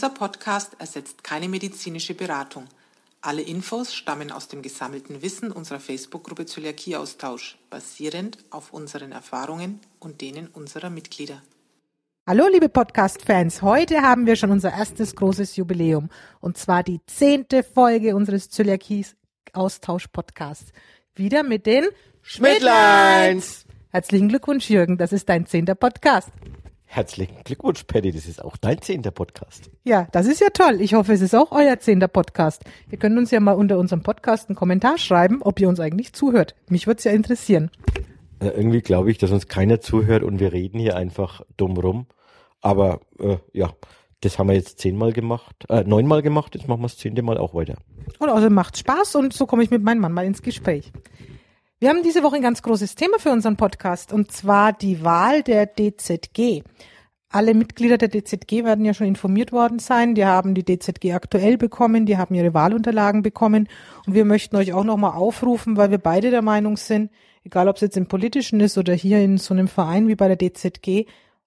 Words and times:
Dieser 0.00 0.14
Podcast 0.14 0.76
ersetzt 0.78 1.22
keine 1.22 1.46
medizinische 1.46 2.14
Beratung. 2.14 2.64
Alle 3.20 3.42
Infos 3.42 3.94
stammen 3.94 4.32
aus 4.32 4.48
dem 4.48 4.62
gesammelten 4.62 5.20
Wissen 5.20 5.52
unserer 5.52 5.78
Facebook-Gruppe 5.78 6.46
Zöliakieaustausch, 6.46 7.58
basierend 7.68 8.38
auf 8.48 8.72
unseren 8.72 9.12
Erfahrungen 9.12 9.78
und 9.98 10.22
denen 10.22 10.46
unserer 10.46 10.88
Mitglieder. 10.88 11.42
Hallo 12.26 12.46
liebe 12.50 12.70
Podcast-Fans, 12.70 13.60
heute 13.60 14.00
haben 14.00 14.24
wir 14.24 14.36
schon 14.36 14.50
unser 14.50 14.72
erstes 14.72 15.14
großes 15.14 15.56
Jubiläum 15.56 16.08
und 16.40 16.56
zwar 16.56 16.82
die 16.82 17.04
zehnte 17.04 17.62
Folge 17.62 18.16
unseres 18.16 18.48
Zöliakie-Austausch-Podcasts. 18.48 20.72
Wieder 21.14 21.42
mit 21.42 21.66
den 21.66 21.84
Schmidtleins! 22.22 23.66
Herzlichen 23.90 24.30
Glückwunsch 24.30 24.70
Jürgen, 24.70 24.96
das 24.96 25.12
ist 25.12 25.28
dein 25.28 25.44
zehnter 25.44 25.74
Podcast. 25.74 26.30
Herzlichen 26.92 27.36
Glückwunsch, 27.44 27.84
Paddy. 27.84 28.10
Das 28.10 28.26
ist 28.26 28.44
auch 28.44 28.56
dein 28.56 28.82
zehnter 28.82 29.12
Podcast. 29.12 29.70
Ja, 29.84 30.08
das 30.10 30.26
ist 30.26 30.40
ja 30.40 30.48
toll. 30.52 30.80
Ich 30.80 30.94
hoffe, 30.94 31.12
es 31.12 31.20
ist 31.20 31.36
auch 31.36 31.52
euer 31.52 31.78
zehnter 31.78 32.08
Podcast. 32.08 32.64
Ihr 32.90 32.98
könnt 32.98 33.16
uns 33.16 33.30
ja 33.30 33.38
mal 33.38 33.52
unter 33.52 33.78
unserem 33.78 34.02
Podcast 34.02 34.48
einen 34.48 34.56
Kommentar 34.56 34.98
schreiben, 34.98 35.40
ob 35.40 35.60
ihr 35.60 35.68
uns 35.68 35.78
eigentlich 35.78 36.14
zuhört. 36.14 36.56
Mich 36.68 36.88
würde 36.88 36.98
es 36.98 37.04
ja 37.04 37.12
interessieren. 37.12 37.70
Äh, 38.40 38.48
irgendwie 38.48 38.80
glaube 38.80 39.08
ich, 39.08 39.18
dass 39.18 39.30
uns 39.30 39.46
keiner 39.46 39.80
zuhört 39.80 40.24
und 40.24 40.40
wir 40.40 40.52
reden 40.52 40.80
hier 40.80 40.96
einfach 40.96 41.42
dumm 41.56 41.76
rum. 41.76 42.06
Aber 42.60 42.98
äh, 43.20 43.36
ja, 43.52 43.70
das 44.20 44.40
haben 44.40 44.48
wir 44.48 44.56
jetzt 44.56 44.80
zehnmal 44.80 45.12
gemacht, 45.12 45.66
äh, 45.68 45.84
neunmal 45.84 46.22
gemacht, 46.22 46.56
jetzt 46.56 46.66
machen 46.66 46.80
wir 46.80 46.88
das 46.88 46.96
zehnte 46.96 47.22
Mal 47.22 47.38
auch 47.38 47.54
weiter. 47.54 47.76
Und 48.18 48.30
also 48.30 48.50
macht 48.50 48.76
Spaß 48.76 49.14
und 49.14 49.32
so 49.32 49.46
komme 49.46 49.62
ich 49.62 49.70
mit 49.70 49.84
meinem 49.84 50.00
Mann 50.00 50.10
mal 50.10 50.26
ins 50.26 50.42
Gespräch. 50.42 50.90
Wir 51.82 51.88
haben 51.88 52.02
diese 52.02 52.22
Woche 52.22 52.36
ein 52.36 52.42
ganz 52.42 52.60
großes 52.60 52.94
Thema 52.94 53.18
für 53.18 53.30
unseren 53.30 53.56
Podcast 53.56 54.12
und 54.12 54.30
zwar 54.30 54.74
die 54.74 55.02
Wahl 55.02 55.42
der 55.42 55.64
DZG. 55.64 56.62
Alle 57.30 57.54
Mitglieder 57.54 57.96
der 57.96 58.10
DZG 58.10 58.64
werden 58.64 58.84
ja 58.84 58.92
schon 58.92 59.06
informiert 59.06 59.50
worden 59.50 59.78
sein. 59.78 60.14
Die 60.14 60.26
haben 60.26 60.54
die 60.54 60.62
DZG 60.62 61.14
aktuell 61.14 61.56
bekommen, 61.56 62.04
die 62.04 62.18
haben 62.18 62.34
ihre 62.34 62.52
Wahlunterlagen 62.52 63.22
bekommen 63.22 63.66
und 64.06 64.12
wir 64.12 64.26
möchten 64.26 64.56
euch 64.56 64.74
auch 64.74 64.84
nochmal 64.84 65.12
aufrufen, 65.12 65.78
weil 65.78 65.90
wir 65.90 65.96
beide 65.96 66.30
der 66.30 66.42
Meinung 66.42 66.76
sind, 66.76 67.10
egal 67.44 67.66
ob 67.66 67.76
es 67.76 67.80
jetzt 67.80 67.96
im 67.96 68.08
politischen 68.08 68.60
ist 68.60 68.76
oder 68.76 68.92
hier 68.92 69.20
in 69.20 69.38
so 69.38 69.54
einem 69.54 69.66
Verein 69.66 70.06
wie 70.06 70.16
bei 70.16 70.28
der 70.28 70.36
DZG, 70.36 71.06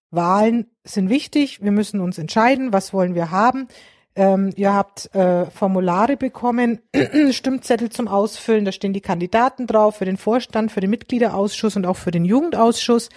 Wahlen 0.09 0.65
sind 0.83 1.11
wichtig. 1.11 1.61
Wir 1.61 1.71
müssen 1.71 1.99
uns 1.99 2.17
entscheiden, 2.17 2.73
was 2.73 2.91
wollen 2.91 3.13
wir 3.13 3.29
haben. 3.29 3.67
Ähm, 4.15 4.51
ihr 4.55 4.73
habt 4.73 5.13
äh, 5.15 5.45
Formulare 5.47 6.17
bekommen, 6.17 6.79
Stimmzettel 7.31 7.89
zum 7.89 8.07
Ausfüllen, 8.07 8.63
da 8.63 8.71
stehen 8.71 8.93
die 8.93 9.01
Kandidaten 9.01 9.65
drauf 9.65 9.97
für 9.97 10.05
den 10.05 10.17
Vorstand, 10.17 10.71
für 10.71 10.81
den 10.81 10.91
Mitgliederausschuss 10.91 11.75
und 11.75 11.85
auch 11.85 11.97
für 11.97 12.11
den 12.11 12.23
Jugendausschuss. 12.23 13.09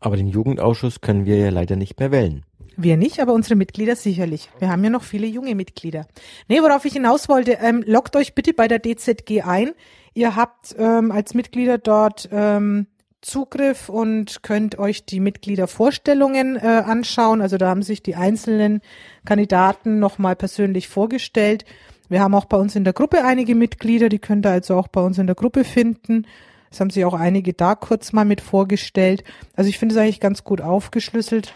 Aber 0.00 0.16
den 0.16 0.28
Jugendausschuss 0.28 1.00
können 1.00 1.26
wir 1.26 1.36
ja 1.36 1.50
leider 1.50 1.76
nicht 1.76 1.98
mehr 2.00 2.10
wählen. 2.10 2.44
Wir 2.76 2.96
nicht, 2.96 3.20
aber 3.20 3.32
unsere 3.32 3.56
Mitglieder 3.56 3.96
sicherlich. 3.96 4.50
Wir 4.60 4.68
haben 4.68 4.84
ja 4.84 4.90
noch 4.90 5.02
viele 5.02 5.26
junge 5.26 5.56
Mitglieder. 5.56 6.06
Nee, 6.46 6.60
worauf 6.62 6.84
ich 6.84 6.92
hinaus 6.92 7.28
wollte, 7.28 7.58
ähm, 7.60 7.82
loggt 7.84 8.14
euch 8.14 8.34
bitte 8.34 8.54
bei 8.54 8.68
der 8.68 8.78
DZG 8.78 9.42
ein. 9.42 9.72
Ihr 10.14 10.36
habt 10.36 10.76
ähm, 10.78 11.10
als 11.10 11.34
Mitglieder 11.34 11.78
dort 11.78 12.28
ähm, 12.30 12.86
Zugriff 13.20 13.88
und 13.88 14.42
könnt 14.42 14.78
euch 14.78 15.04
die 15.04 15.20
Mitgliedervorstellungen 15.20 16.56
äh, 16.56 16.82
anschauen. 16.86 17.42
Also 17.42 17.56
da 17.56 17.68
haben 17.68 17.82
sich 17.82 18.02
die 18.02 18.14
einzelnen 18.14 18.80
Kandidaten 19.24 19.98
nochmal 19.98 20.36
persönlich 20.36 20.88
vorgestellt. 20.88 21.64
Wir 22.08 22.20
haben 22.20 22.34
auch 22.34 22.46
bei 22.46 22.56
uns 22.56 22.76
in 22.76 22.84
der 22.84 22.92
Gruppe 22.92 23.24
einige 23.24 23.54
Mitglieder, 23.54 24.08
die 24.08 24.18
könnt 24.18 24.46
ihr 24.46 24.50
also 24.50 24.76
auch 24.76 24.88
bei 24.88 25.00
uns 25.00 25.18
in 25.18 25.26
der 25.26 25.36
Gruppe 25.36 25.64
finden. 25.64 26.26
Es 26.70 26.80
haben 26.80 26.90
sich 26.90 27.04
auch 27.04 27.14
einige 27.14 27.52
da 27.54 27.74
kurz 27.74 28.12
mal 28.12 28.24
mit 28.24 28.40
vorgestellt. 28.40 29.24
Also 29.56 29.68
ich 29.68 29.78
finde 29.78 29.94
es 29.94 30.00
eigentlich 30.00 30.20
ganz 30.20 30.44
gut 30.44 30.60
aufgeschlüsselt, 30.60 31.54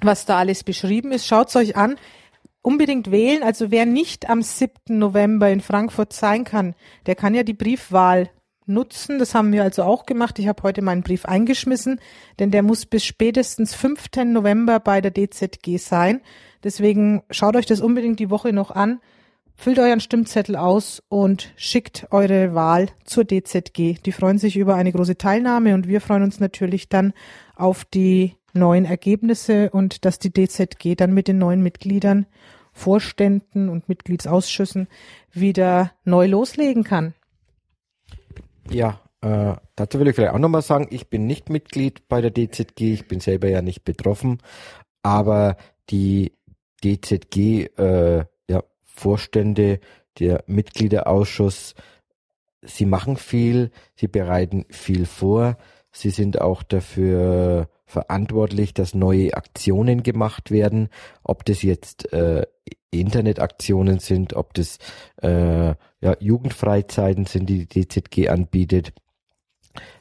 was 0.00 0.26
da 0.26 0.38
alles 0.38 0.62
beschrieben 0.64 1.12
ist. 1.12 1.26
Schaut's 1.26 1.56
euch 1.56 1.76
an. 1.76 1.96
Unbedingt 2.60 3.10
wählen. 3.10 3.42
Also 3.42 3.70
wer 3.70 3.86
nicht 3.86 4.28
am 4.28 4.42
7. 4.42 4.98
November 4.98 5.50
in 5.50 5.60
Frankfurt 5.60 6.12
sein 6.12 6.44
kann, 6.44 6.74
der 7.06 7.16
kann 7.16 7.34
ja 7.34 7.42
die 7.42 7.54
Briefwahl 7.54 8.30
nutzen. 8.66 9.18
Das 9.18 9.34
haben 9.34 9.52
wir 9.52 9.62
also 9.62 9.82
auch 9.82 10.06
gemacht. 10.06 10.38
Ich 10.38 10.48
habe 10.48 10.62
heute 10.62 10.82
meinen 10.82 11.02
Brief 11.02 11.24
eingeschmissen, 11.24 12.00
denn 12.38 12.50
der 12.50 12.62
muss 12.62 12.86
bis 12.86 13.04
spätestens 13.04 13.74
5. 13.74 14.24
November 14.26 14.80
bei 14.80 15.00
der 15.00 15.12
DZG 15.12 15.78
sein. 15.78 16.20
Deswegen 16.64 17.22
schaut 17.30 17.56
euch 17.56 17.66
das 17.66 17.80
unbedingt 17.80 18.20
die 18.20 18.30
Woche 18.30 18.52
noch 18.52 18.70
an, 18.70 19.00
füllt 19.54 19.78
euren 19.78 20.00
Stimmzettel 20.00 20.56
aus 20.56 21.02
und 21.08 21.52
schickt 21.56 22.06
eure 22.10 22.54
Wahl 22.54 22.88
zur 23.04 23.24
DZG. 23.24 24.00
Die 24.04 24.12
freuen 24.12 24.38
sich 24.38 24.56
über 24.56 24.74
eine 24.74 24.92
große 24.92 25.18
Teilnahme 25.18 25.74
und 25.74 25.88
wir 25.88 26.00
freuen 26.00 26.22
uns 26.22 26.40
natürlich 26.40 26.88
dann 26.88 27.12
auf 27.56 27.84
die 27.84 28.36
neuen 28.52 28.84
Ergebnisse 28.84 29.70
und 29.70 30.04
dass 30.04 30.18
die 30.18 30.32
DZG 30.32 30.94
dann 30.96 31.14
mit 31.14 31.28
den 31.28 31.38
neuen 31.38 31.62
Mitgliedern, 31.62 32.26
Vorständen 32.72 33.68
und 33.68 33.88
Mitgliedsausschüssen 33.88 34.88
wieder 35.32 35.92
neu 36.04 36.26
loslegen 36.26 36.84
kann. 36.84 37.14
Ja, 38.70 39.00
äh, 39.20 39.54
dazu 39.76 40.00
will 40.00 40.08
ich 40.08 40.16
vielleicht 40.16 40.34
auch 40.34 40.38
nochmal 40.38 40.62
sagen, 40.62 40.88
ich 40.90 41.08
bin 41.08 41.26
nicht 41.26 41.50
Mitglied 41.50 42.08
bei 42.08 42.20
der 42.20 42.32
DZG, 42.32 42.92
ich 42.94 43.08
bin 43.08 43.20
selber 43.20 43.48
ja 43.48 43.62
nicht 43.62 43.84
betroffen, 43.84 44.38
aber 45.02 45.56
die 45.90 46.32
DZG, 46.84 47.66
äh, 47.78 48.24
ja, 48.48 48.62
Vorstände, 48.84 49.80
der 50.18 50.44
Mitgliederausschuss, 50.46 51.74
sie 52.62 52.86
machen 52.86 53.16
viel, 53.16 53.70
sie 53.94 54.08
bereiten 54.08 54.66
viel 54.70 55.06
vor, 55.06 55.56
sie 55.92 56.10
sind 56.10 56.40
auch 56.40 56.62
dafür 56.62 57.68
verantwortlich, 57.84 58.74
dass 58.74 58.94
neue 58.94 59.34
Aktionen 59.34 60.02
gemacht 60.02 60.50
werden, 60.50 60.88
ob 61.22 61.44
das 61.44 61.62
jetzt 61.62 62.12
äh, 62.12 62.46
Internetaktionen 62.90 63.98
sind, 63.98 64.34
ob 64.34 64.54
das 64.54 64.78
äh, 65.22 65.68
ja, 65.68 66.16
Jugendfreizeiten 66.18 67.26
sind, 67.26 67.48
die 67.48 67.66
die 67.66 67.86
DZG 67.86 68.28
anbietet. 68.28 68.92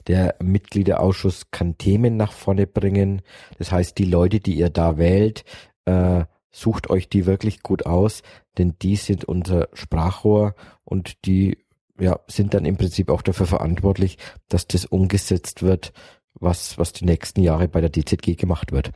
Der 0.08 0.36
Mitgliederausschuss 0.42 1.52
kann 1.52 1.78
Themen 1.78 2.18
nach 2.18 2.34
vorne 2.34 2.68
bringen. 2.68 3.22
Das 3.58 3.72
heißt, 3.72 3.98
die 3.98 4.06
Leute, 4.06 4.40
die 4.40 4.56
ihr 4.56 4.70
da 4.70 4.98
wählt, 4.98 5.46
äh, 5.86 6.26
sucht 6.52 6.90
euch 6.90 7.08
die 7.08 7.26
wirklich 7.26 7.64
gut 7.64 7.86
aus, 7.86 8.24
denn 8.58 8.76
die 8.82 8.98
sind 8.98 9.24
unser 9.26 9.70
Sprachrohr 9.74 10.56
und 10.84 11.26
die 11.26 11.58
ja, 12.00 12.20
sind 12.28 12.54
dann 12.54 12.66
im 12.66 12.78
Prinzip 12.78 13.10
auch 13.10 13.22
dafür 13.22 13.46
verantwortlich, 13.46 14.18
dass 14.50 14.68
das 14.68 14.86
umgesetzt 14.86 15.64
wird, 15.64 15.94
was, 16.34 16.78
was 16.78 16.94
die 16.94 17.06
nächsten 17.06 17.42
Jahre 17.42 17.68
bei 17.68 17.82
der 17.82 17.92
DZG 17.92 18.36
gemacht 18.36 18.72
wird. 18.72 18.92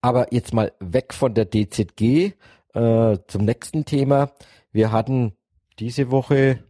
Aber 0.00 0.32
jetzt 0.32 0.54
mal 0.54 0.72
weg 0.80 1.12
von 1.12 1.34
der 1.34 1.46
DZG 1.46 2.32
äh, 2.74 3.18
zum 3.26 3.44
nächsten 3.44 3.84
Thema. 3.84 4.32
Wir 4.72 4.92
hatten 4.92 5.32
diese 5.78 6.10
Woche, 6.10 6.64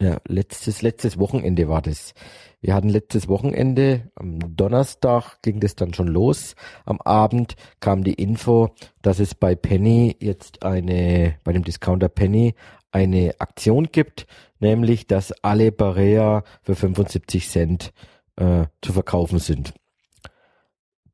ja, 0.00 0.18
letztes, 0.26 0.82
letztes 0.82 1.18
Wochenende 1.18 1.68
war 1.68 1.82
das. 1.82 2.14
Wir 2.60 2.74
hatten 2.74 2.88
letztes 2.88 3.28
Wochenende, 3.28 4.10
am 4.14 4.56
Donnerstag 4.56 5.40
ging 5.42 5.60
das 5.60 5.74
dann 5.74 5.94
schon 5.94 6.08
los. 6.08 6.54
Am 6.84 7.00
Abend 7.00 7.56
kam 7.80 8.04
die 8.04 8.14
Info, 8.14 8.74
dass 9.02 9.20
es 9.20 9.34
bei 9.34 9.54
Penny 9.54 10.16
jetzt 10.20 10.64
eine, 10.64 11.36
bei 11.44 11.52
dem 11.52 11.64
Discounter 11.64 12.08
Penny 12.08 12.54
eine 12.90 13.34
Aktion 13.38 13.88
gibt, 13.90 14.26
nämlich, 14.60 15.06
dass 15.06 15.32
alle 15.42 15.72
Barea 15.72 16.44
für 16.62 16.74
75 16.74 17.48
Cent 17.48 17.92
äh, 18.36 18.66
zu 18.80 18.92
verkaufen 18.92 19.38
sind 19.38 19.74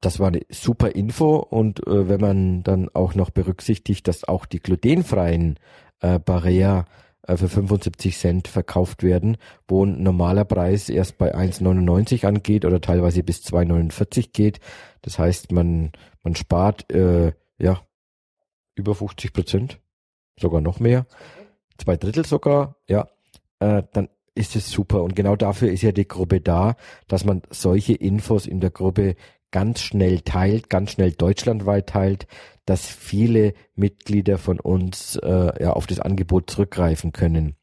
das 0.00 0.20
war 0.20 0.28
eine 0.28 0.42
super 0.48 0.94
Info 0.94 1.36
und 1.36 1.84
äh, 1.86 2.08
wenn 2.08 2.20
man 2.20 2.62
dann 2.62 2.88
auch 2.92 3.14
noch 3.14 3.30
berücksichtigt, 3.30 4.06
dass 4.06 4.24
auch 4.24 4.46
die 4.46 4.60
glutenfreien 4.60 5.58
äh, 6.00 6.18
Barrea 6.18 6.84
für 7.36 7.48
75 7.48 8.16
Cent 8.16 8.48
verkauft 8.48 9.02
werden, 9.02 9.36
wo 9.66 9.84
ein 9.84 10.02
normaler 10.02 10.44
Preis 10.44 10.88
erst 10.88 11.18
bei 11.18 11.34
1,99 11.34 12.26
angeht 12.26 12.64
oder 12.64 12.80
teilweise 12.80 13.22
bis 13.22 13.42
2,49 13.42 14.30
geht. 14.32 14.60
Das 15.02 15.18
heißt, 15.18 15.52
man, 15.52 15.92
man 16.22 16.34
spart 16.34 16.90
äh, 16.92 17.32
ja 17.58 17.80
über 18.74 18.94
50 18.94 19.32
Prozent, 19.32 19.80
sogar 20.38 20.60
noch 20.60 20.80
mehr, 20.80 21.06
zwei 21.76 21.96
Drittel 21.96 22.24
sogar, 22.24 22.76
ja, 22.88 23.08
äh, 23.58 23.82
dann 23.92 24.08
ist 24.34 24.56
es 24.56 24.70
super. 24.70 25.02
Und 25.02 25.16
genau 25.16 25.36
dafür 25.36 25.70
ist 25.70 25.82
ja 25.82 25.92
die 25.92 26.06
Gruppe 26.06 26.40
da, 26.40 26.76
dass 27.08 27.24
man 27.24 27.42
solche 27.50 27.94
Infos 27.94 28.46
in 28.46 28.60
der 28.60 28.70
Gruppe 28.70 29.16
ganz 29.50 29.80
schnell 29.80 30.20
teilt, 30.20 30.70
ganz 30.70 30.92
schnell 30.92 31.12
deutschlandweit 31.12 31.88
teilt, 31.88 32.26
dass 32.68 32.86
viele 32.86 33.54
Mitglieder 33.76 34.36
von 34.36 34.60
uns 34.60 35.16
äh, 35.16 35.62
ja 35.62 35.72
auf 35.72 35.86
das 35.86 36.00
Angebot 36.00 36.50
zurückgreifen 36.50 37.12
können. 37.12 37.56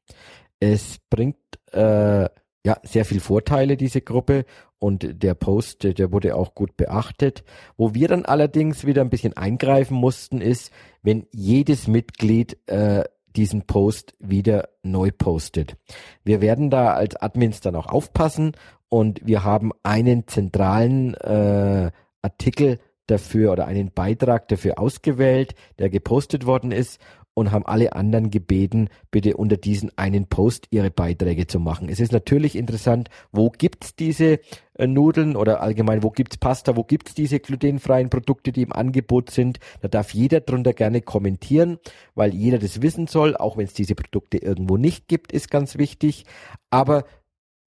Es 0.59 0.97
bringt 1.11 1.37
äh, 1.73 2.23
ja 2.23 2.77
sehr 2.81 3.05
viel 3.05 3.19
Vorteile 3.19 3.77
diese 3.77 4.01
Gruppe 4.01 4.45
und 4.79 5.21
der 5.21 5.35
Post, 5.35 5.83
der 5.83 6.11
wurde 6.11 6.35
auch 6.35 6.55
gut 6.55 6.75
beachtet. 6.75 7.43
Wo 7.77 7.93
wir 7.93 8.07
dann 8.07 8.25
allerdings 8.25 8.87
wieder 8.87 9.01
ein 9.01 9.11
bisschen 9.11 9.37
eingreifen 9.37 9.95
mussten, 9.95 10.41
ist, 10.41 10.71
wenn 11.03 11.27
jedes 11.31 11.87
Mitglied 11.87 12.57
äh, 12.67 13.03
diesen 13.35 13.67
Post 13.67 14.15
wieder 14.17 14.69
neu 14.81 15.11
postet. 15.15 15.77
Wir 16.23 16.41
werden 16.41 16.71
da 16.71 16.93
als 16.93 17.15
Admins 17.15 17.59
dann 17.59 17.75
auch 17.75 17.87
aufpassen 17.87 18.53
und 18.89 19.21
wir 19.23 19.43
haben 19.43 19.71
einen 19.83 20.27
zentralen 20.27 21.13
äh, 21.13 21.91
Artikel 22.23 22.79
dafür 23.07 23.51
oder 23.51 23.67
einen 23.67 23.91
Beitrag 23.91 24.47
dafür 24.47 24.79
ausgewählt, 24.79 25.55
der 25.79 25.89
gepostet 25.89 26.45
worden 26.45 26.71
ist 26.71 26.99
und 27.35 27.51
haben 27.51 27.65
alle 27.65 27.93
anderen 27.93 28.31
gebeten, 28.31 28.89
bitte 29.11 29.37
unter 29.37 29.57
diesen 29.57 29.91
einen 29.97 30.25
Post 30.27 30.67
ihre 30.71 30.89
Beiträge 30.89 31.45
zu 31.45 31.59
machen. 31.59 31.89
Es 31.89 31.99
ist 31.99 32.13
natürlich 32.13 32.55
interessant, 32.55 33.09
wo 33.31 33.49
gibt's 33.49 33.95
diese 33.95 34.39
äh, 34.75 34.87
Nudeln 34.87 35.35
oder 35.35 35.61
allgemein, 35.61 36.01
wo 36.01 36.09
gibt's 36.11 36.37
Pasta, 36.37 36.77
wo 36.77 36.83
gibt's 36.83 37.13
diese 37.13 37.39
glutenfreien 37.39 38.09
Produkte, 38.09 38.53
die 38.53 38.63
im 38.63 38.71
Angebot 38.73 39.29
sind. 39.29 39.59
Da 39.81 39.89
darf 39.89 40.13
jeder 40.13 40.39
drunter 40.39 40.73
gerne 40.73 41.01
kommentieren, 41.01 41.77
weil 42.15 42.33
jeder 42.33 42.57
das 42.57 42.81
wissen 42.81 43.05
soll, 43.05 43.35
auch 43.35 43.57
wenn 43.57 43.65
es 43.65 43.73
diese 43.73 43.95
Produkte 43.95 44.37
irgendwo 44.37 44.77
nicht 44.77 45.09
gibt, 45.09 45.33
ist 45.33 45.51
ganz 45.51 45.77
wichtig. 45.77 46.25
Aber 46.69 47.03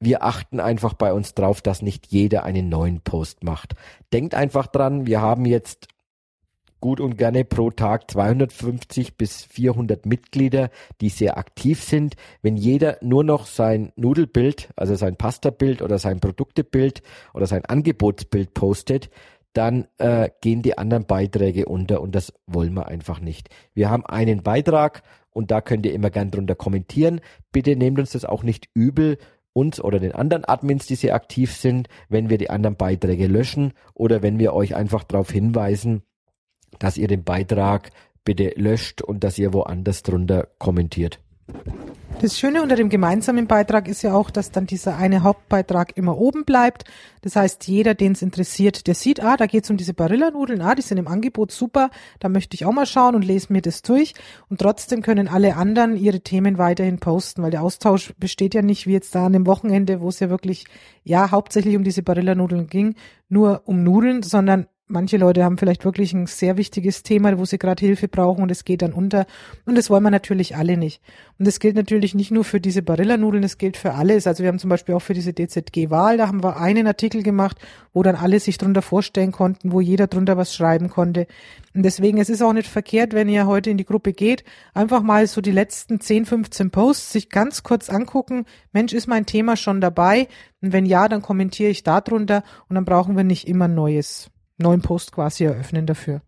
wir 0.00 0.22
achten 0.22 0.60
einfach 0.60 0.94
bei 0.94 1.12
uns 1.12 1.34
drauf, 1.34 1.60
dass 1.60 1.82
nicht 1.82 2.06
jeder 2.08 2.44
einen 2.44 2.68
neuen 2.68 3.00
Post 3.00 3.42
macht. 3.42 3.74
Denkt 4.12 4.34
einfach 4.34 4.66
dran, 4.66 5.06
wir 5.06 5.20
haben 5.20 5.44
jetzt 5.44 5.88
gut 6.80 7.00
und 7.00 7.18
gerne 7.18 7.44
pro 7.44 7.70
Tag 7.70 8.10
250 8.10 9.16
bis 9.16 9.44
400 9.44 10.06
Mitglieder, 10.06 10.70
die 11.00 11.08
sehr 11.08 11.36
aktiv 11.36 11.82
sind. 11.82 12.14
Wenn 12.42 12.56
jeder 12.56 12.98
nur 13.00 13.24
noch 13.24 13.46
sein 13.46 13.92
Nudelbild, 13.96 14.68
also 14.76 14.94
sein 14.94 15.16
Pastabild 15.16 15.82
oder 15.82 15.98
sein 15.98 16.20
Produktebild 16.20 17.02
oder 17.34 17.46
sein 17.46 17.64
Angebotsbild 17.64 18.54
postet, 18.54 19.10
dann 19.52 19.88
äh, 19.98 20.30
gehen 20.40 20.62
die 20.62 20.78
anderen 20.78 21.06
Beiträge 21.06 21.66
unter 21.66 22.00
und 22.00 22.14
das 22.14 22.32
wollen 22.46 22.74
wir 22.74 22.86
einfach 22.86 23.20
nicht. 23.20 23.48
Wir 23.74 23.90
haben 23.90 24.06
einen 24.06 24.42
Beitrag 24.42 25.02
und 25.30 25.50
da 25.50 25.60
könnt 25.60 25.86
ihr 25.86 25.94
immer 25.94 26.10
gern 26.10 26.30
drunter 26.30 26.54
kommentieren. 26.54 27.20
Bitte 27.50 27.74
nehmt 27.74 27.98
uns 27.98 28.12
das 28.12 28.24
auch 28.24 28.42
nicht 28.42 28.68
übel, 28.74 29.18
uns 29.52 29.80
oder 29.80 29.98
den 29.98 30.12
anderen 30.12 30.44
Admins, 30.44 30.86
die 30.86 30.94
sehr 30.94 31.14
aktiv 31.14 31.54
sind, 31.54 31.88
wenn 32.08 32.30
wir 32.30 32.38
die 32.38 32.50
anderen 32.50 32.76
Beiträge 32.76 33.26
löschen 33.26 33.72
oder 33.94 34.22
wenn 34.22 34.38
wir 34.38 34.54
euch 34.54 34.74
einfach 34.74 35.04
darauf 35.04 35.30
hinweisen, 35.30 36.02
dass 36.78 36.96
ihr 36.96 37.08
den 37.08 37.24
Beitrag 37.24 37.90
bitte 38.24 38.52
löscht 38.56 39.02
und 39.02 39.24
dass 39.24 39.38
ihr 39.38 39.52
woanders 39.52 40.02
drunter 40.02 40.48
kommentiert. 40.58 41.20
Das 42.20 42.36
Schöne 42.36 42.62
unter 42.62 42.74
dem 42.74 42.88
gemeinsamen 42.88 43.46
Beitrag 43.46 43.86
ist 43.86 44.02
ja 44.02 44.12
auch, 44.12 44.30
dass 44.30 44.50
dann 44.50 44.66
dieser 44.66 44.96
eine 44.96 45.22
Hauptbeitrag 45.22 45.96
immer 45.96 46.18
oben 46.18 46.44
bleibt. 46.44 46.82
Das 47.22 47.36
heißt, 47.36 47.68
jeder, 47.68 47.94
den 47.94 48.10
es 48.10 48.22
interessiert, 48.22 48.88
der 48.88 48.96
sieht, 48.96 49.22
ah, 49.22 49.36
da 49.36 49.46
geht 49.46 49.62
es 49.62 49.70
um 49.70 49.76
diese 49.76 49.94
Barillanudeln, 49.94 50.60
ah, 50.60 50.74
die 50.74 50.82
sind 50.82 50.98
im 50.98 51.06
Angebot 51.06 51.52
super, 51.52 51.90
da 52.18 52.28
möchte 52.28 52.56
ich 52.56 52.66
auch 52.66 52.72
mal 52.72 52.86
schauen 52.86 53.14
und 53.14 53.24
lese 53.24 53.52
mir 53.52 53.62
das 53.62 53.82
durch. 53.82 54.14
Und 54.48 54.60
trotzdem 54.60 55.00
können 55.00 55.28
alle 55.28 55.54
anderen 55.54 55.96
ihre 55.96 56.18
Themen 56.18 56.58
weiterhin 56.58 56.98
posten, 56.98 57.44
weil 57.44 57.52
der 57.52 57.62
Austausch 57.62 58.12
besteht 58.18 58.52
ja 58.52 58.62
nicht 58.62 58.88
wie 58.88 58.94
jetzt 58.94 59.14
da 59.14 59.26
an 59.26 59.32
dem 59.32 59.46
Wochenende, 59.46 60.00
wo 60.00 60.08
es 60.08 60.18
ja 60.18 60.28
wirklich, 60.28 60.64
ja, 61.04 61.30
hauptsächlich 61.30 61.76
um 61.76 61.84
diese 61.84 62.02
Barillanudeln 62.02 62.66
ging, 62.66 62.96
nur 63.28 63.62
um 63.64 63.84
Nudeln, 63.84 64.24
sondern 64.24 64.66
manche 64.88 65.18
Leute 65.18 65.44
haben 65.44 65.58
vielleicht 65.58 65.84
wirklich 65.84 66.12
ein 66.12 66.26
sehr 66.26 66.56
wichtiges 66.56 67.02
Thema, 67.02 67.38
wo 67.38 67.44
sie 67.44 67.58
gerade 67.58 67.84
Hilfe 67.84 68.08
brauchen 68.08 68.42
und 68.42 68.50
es 68.50 68.64
geht 68.64 68.82
dann 68.82 68.92
unter. 68.92 69.26
Und 69.66 69.76
das 69.76 69.90
wollen 69.90 70.02
wir 70.02 70.10
natürlich 70.10 70.56
alle 70.56 70.76
nicht. 70.76 71.00
Und 71.38 71.46
das 71.46 71.60
gilt 71.60 71.76
natürlich 71.76 72.14
nicht 72.14 72.30
nur 72.30 72.44
für 72.44 72.60
diese 72.60 72.82
Barillanudeln, 72.82 73.42
das 73.42 73.58
gilt 73.58 73.76
für 73.76 73.94
alles. 73.94 74.26
Also 74.26 74.42
wir 74.42 74.48
haben 74.48 74.58
zum 74.58 74.70
Beispiel 74.70 74.94
auch 74.94 75.02
für 75.02 75.14
diese 75.14 75.34
DZG-Wahl, 75.34 76.16
da 76.16 76.26
haben 76.26 76.42
wir 76.42 76.56
einen 76.56 76.86
Artikel 76.86 77.22
gemacht, 77.22 77.58
wo 77.92 78.02
dann 78.02 78.16
alle 78.16 78.40
sich 78.40 78.58
drunter 78.58 78.82
vorstellen 78.82 79.30
konnten, 79.30 79.72
wo 79.72 79.80
jeder 79.80 80.06
drunter 80.06 80.36
was 80.36 80.54
schreiben 80.54 80.88
konnte. 80.88 81.26
Und 81.74 81.82
deswegen, 81.84 82.18
es 82.18 82.30
ist 82.30 82.42
auch 82.42 82.52
nicht 82.52 82.68
verkehrt, 82.68 83.12
wenn 83.12 83.28
ihr 83.28 83.46
heute 83.46 83.70
in 83.70 83.76
die 83.76 83.84
Gruppe 83.84 84.12
geht, 84.12 84.42
einfach 84.74 85.02
mal 85.02 85.26
so 85.26 85.40
die 85.40 85.52
letzten 85.52 86.00
10, 86.00 86.24
15 86.26 86.70
Posts 86.70 87.12
sich 87.12 87.30
ganz 87.30 87.62
kurz 87.62 87.90
angucken. 87.90 88.46
Mensch, 88.72 88.92
ist 88.92 89.06
mein 89.06 89.26
Thema 89.26 89.56
schon 89.56 89.80
dabei? 89.80 90.28
Und 90.60 90.72
wenn 90.72 90.86
ja, 90.86 91.08
dann 91.08 91.22
kommentiere 91.22 91.70
ich 91.70 91.84
da 91.84 92.00
drunter 92.00 92.42
und 92.68 92.74
dann 92.74 92.84
brauchen 92.84 93.16
wir 93.16 93.24
nicht 93.24 93.46
immer 93.46 93.68
Neues 93.68 94.30
neuen 94.58 94.82
Post 94.82 95.12
quasi 95.12 95.44
eröffnen 95.44 95.86
dafür. 95.86 96.20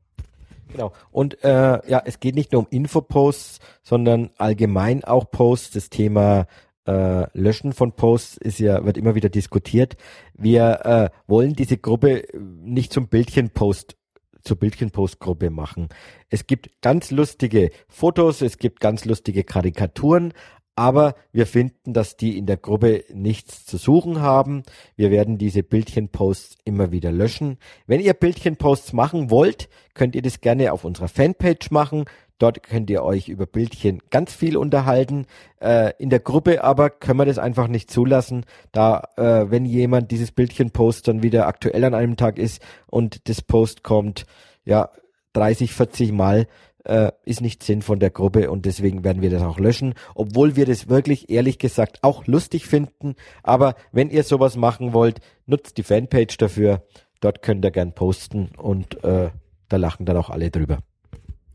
Genau. 0.69 0.93
Und 1.11 1.43
äh, 1.45 1.81
ja, 1.89 2.03
es 2.05 2.21
geht 2.21 2.35
nicht 2.35 2.53
nur 2.53 2.63
um 2.63 2.69
Infoposts, 2.71 3.59
sondern 3.83 4.31
allgemein 4.39 5.05
auch 5.05 5.31
Posts. 5.31 5.73
Das 5.73 5.91
Thema 5.91 6.47
äh, 6.87 7.27
Löschen 7.39 7.73
von 7.73 7.93
Posts 7.93 8.37
ist 8.39 8.61
ja, 8.61 8.85
wird 8.85 8.97
immer 8.97 9.15
wieder 9.15 9.29
diskutiert. 9.29 9.97
Wir 10.35 10.81
äh, 10.85 11.11
wollen 11.27 11.55
diese 11.55 11.77
Gruppe 11.77 12.25
nicht 12.39 12.93
zum 12.93 13.09
Bildchenpost 13.09 13.97
zur 14.43 14.59
Bildchenpostgruppe 14.59 15.51
machen. 15.51 15.89
Es 16.29 16.47
gibt 16.47 16.71
ganz 16.81 17.11
lustige 17.11 17.71
Fotos, 17.89 18.41
es 18.41 18.59
gibt 18.59 18.81
ganz 18.81 19.05
lustige 19.05 19.45
Karikaturen, 19.45 20.33
aber 20.81 21.15
wir 21.31 21.47
finden, 21.47 21.93
dass 21.93 22.17
die 22.17 22.39
in 22.39 22.47
der 22.47 22.57
Gruppe 22.57 23.05
nichts 23.13 23.67
zu 23.67 23.77
suchen 23.77 24.23
haben. 24.23 24.63
Wir 24.97 25.11
werden 25.11 25.37
diese 25.37 25.63
Bildchenposts 25.63 26.57
immer 26.65 26.91
wieder 26.91 27.13
löschen. 27.13 27.59
Wenn 27.87 28.01
ihr 28.01 28.15
Bildchenposts 28.15 28.95
machen 28.95 29.31
wollt, 29.31 29.69
könnt 29.93 30.15
ihr 30.15 30.23
das 30.23 30.41
gerne 30.41 30.73
auf 30.73 30.87
unserer 30.87 31.09
Fanpage 31.09 31.71
machen. 31.71 32.07
Dort 32.39 32.63
könnt 32.63 32.89
ihr 32.89 33.03
euch 33.03 33.29
über 33.29 33.45
Bildchen 33.45 34.01
ganz 34.09 34.33
viel 34.33 34.57
unterhalten. 34.57 35.27
Äh, 35.61 35.93
in 35.99 36.09
der 36.09 36.21
Gruppe 36.21 36.65
aber 36.65 36.89
können 36.89 37.19
wir 37.19 37.27
das 37.27 37.39
einfach 37.39 37.69
nicht 37.69 37.91
zulassen, 37.91 38.47
da 38.73 39.03
äh, 39.19 39.51
wenn 39.51 39.67
jemand 39.67 40.11
dieses 40.11 40.33
Bildchenpost 40.33 41.07
dann 41.07 41.23
wieder 41.23 41.47
aktuell 41.47 41.85
an 41.85 41.93
einem 41.93 42.17
Tag 42.17 42.39
ist 42.39 42.63
und 42.87 43.29
das 43.29 43.43
Post 43.43 43.83
kommt, 43.83 44.25
ja, 44.65 44.89
30, 45.35 45.75
40 45.75 46.13
Mal, 46.13 46.47
äh, 46.85 47.13
ist 47.25 47.41
nicht 47.41 47.63
Sinn 47.63 47.83
von 47.83 48.01
der 48.01 48.11
Gruppe 48.11 48.51
und 48.51 48.67
deswegen 48.67 49.05
werden 49.05 49.23
wir 49.23 49.31
das 49.31 49.43
auch 49.43 49.59
löschen, 49.59 49.95
obwohl 50.15 50.57
wir 50.57 50.67
das 50.67 50.89
wirklich 50.89 51.31
ehrlich 51.31 51.59
gesagt 51.59 51.99
auch 52.03 52.27
lustig 52.27 52.67
finden. 52.67 53.15
Aber 53.43 53.75
wenn 53.93 54.11
ihr 54.11 54.25
sowas 54.25 54.57
machen 54.57 54.93
wollt, 54.93 55.21
nutzt 55.47 55.79
die 55.79 55.83
Fanpage 55.83 56.37
dafür. 56.37 56.83
Dort 57.21 57.43
könnt 57.43 57.65
ihr 57.65 57.71
gern 57.71 57.95
posten 57.95 58.51
und 58.57 59.05
äh, 59.05 59.31
da 59.69 59.77
lachen 59.77 60.07
dann 60.07 60.17
auch 60.17 60.31
alle 60.31 60.51
drüber. 60.51 60.79